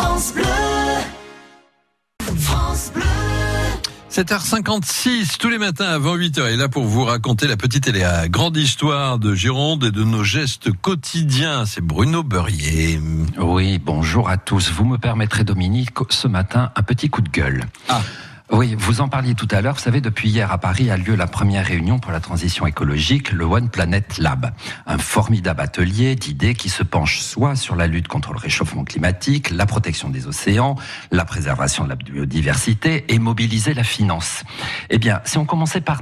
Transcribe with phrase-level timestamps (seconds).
[0.00, 0.44] France Bleu.
[2.38, 3.02] France Bleu.
[4.10, 8.26] 7h56, tous les matins avant 8h, est là pour vous raconter la petite et la
[8.28, 11.66] grande histoire de Gironde et de nos gestes quotidiens.
[11.66, 12.98] C'est Bruno Beurrier.
[13.36, 14.70] Oui, bonjour à tous.
[14.70, 17.66] Vous me permettrez, Dominique, ce matin, un petit coup de gueule.
[17.90, 18.00] Ah.
[18.52, 19.74] Oui, vous en parliez tout à l'heure.
[19.74, 23.30] Vous savez, depuis hier à Paris a lieu la première réunion pour la transition écologique,
[23.30, 24.52] le One Planet Lab.
[24.86, 29.50] Un formidable atelier d'idées qui se penche soit sur la lutte contre le réchauffement climatique,
[29.50, 30.74] la protection des océans,
[31.12, 34.42] la préservation de la biodiversité et mobiliser la finance.
[34.90, 36.00] Eh bien, si on commençait par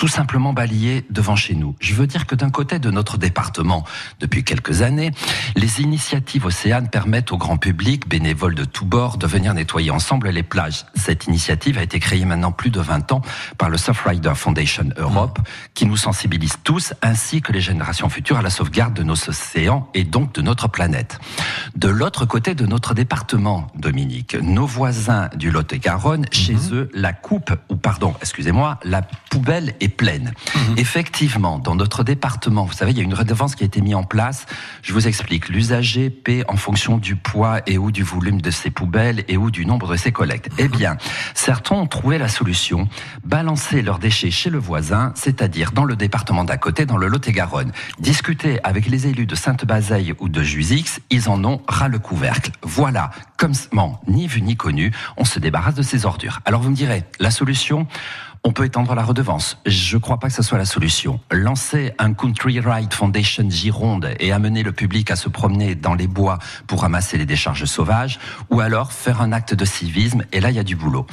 [0.00, 1.76] tout simplement balayer devant chez nous.
[1.78, 3.84] Je veux dire que d'un côté de notre département,
[4.18, 5.10] depuis quelques années,
[5.56, 10.30] les initiatives océanes permettent au grand public, bénévoles de tous bords, de venir nettoyer ensemble
[10.30, 10.86] les plages.
[10.94, 13.20] Cette initiative a été créée maintenant plus de 20 ans
[13.58, 15.38] par le Surfrider Foundation Europe,
[15.74, 19.86] qui nous sensibilise tous, ainsi que les générations futures, à la sauvegarde de nos océans
[19.92, 21.18] et donc de notre planète.
[21.76, 27.52] De l'autre côté de notre département, Dominique, nos voisins du Lot-et-Garonne, chez eux, la coupe,
[27.68, 30.32] ou pardon, excusez-moi, la poubelle est pleine.
[30.76, 33.94] Effectivement, dans notre département, vous savez, il y a une redevance qui a été mise
[33.94, 34.46] en place.
[34.82, 35.48] Je vous explique.
[35.48, 39.50] L'usager paie en fonction du poids et ou du volume de ses poubelles et ou
[39.50, 40.48] du nombre de ses collectes.
[40.58, 40.96] Eh bien,
[41.34, 42.88] certains ont trouvé la solution,
[43.24, 47.72] balancer leurs déchets chez le voisin, c'est-à-dire dans le département d'à côté, dans le Lot-et-Garonne.
[47.98, 52.50] Discuter avec les élus de Sainte-Bazeille ou de Juisix, ils en ont ras le couvercle.
[52.62, 53.52] Voilà, comme
[54.06, 56.40] ni vu ni connu, on se débarrasse de ces ordures.
[56.44, 57.86] Alors vous me direz, la solution?
[58.42, 59.58] On peut étendre la redevance.
[59.66, 61.20] Je ne crois pas que ce soit la solution.
[61.30, 66.06] Lancer un Country Ride Foundation Gironde et amener le public à se promener dans les
[66.06, 68.18] bois pour ramasser les décharges sauvages,
[68.50, 71.06] ou alors faire un acte de civisme, et là, il y a du boulot.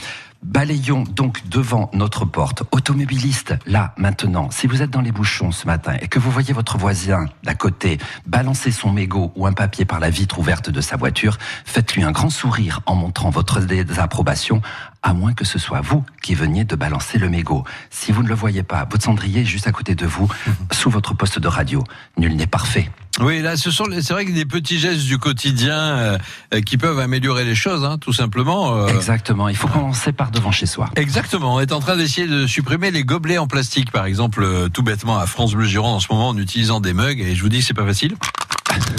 [0.48, 2.64] Balayons donc devant notre porte.
[2.72, 6.54] Automobiliste, là, maintenant, si vous êtes dans les bouchons ce matin et que vous voyez
[6.54, 10.80] votre voisin d'à côté balancer son mégot ou un papier par la vitre ouverte de
[10.80, 14.62] sa voiture, faites-lui un grand sourire en montrant votre désapprobation,
[15.04, 17.66] à moins que ce soit vous qui veniez de balancer le mégot.
[17.90, 20.30] Si vous ne le voyez pas, votre cendrier est juste à côté de vous,
[20.72, 21.84] sous votre poste de radio.
[22.16, 22.90] Nul n'est parfait.
[23.20, 26.18] Oui, là, ce sont, c'est vrai que des petits gestes du quotidien euh,
[26.54, 28.76] euh, qui peuvent améliorer les choses, hein, tout simplement.
[28.76, 28.88] euh.
[28.88, 29.50] Exactement.
[29.50, 30.90] Il faut commencer par devant chez soi.
[30.96, 31.56] Exactement.
[31.56, 34.84] On est en train d'essayer de supprimer les gobelets en plastique, par exemple, euh, tout
[34.84, 37.20] bêtement à France Bleu Gironde en ce moment en utilisant des mugs.
[37.20, 38.16] Et je vous dis que c'est pas facile.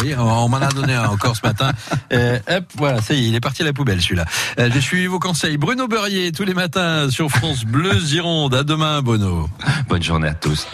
[0.02, 1.70] Oui, on, on m'en a donné un encore ce matin.
[2.10, 4.24] Euh, hop, voilà, ça y est, il est parti à la poubelle celui-là.
[4.58, 5.58] Euh, J'ai suivi vos conseils.
[5.58, 8.54] Bruno Beurrier tous les matins sur France Bleu Gironde.
[8.54, 9.46] À demain, Bono.
[9.90, 10.66] Bonne journée à tous.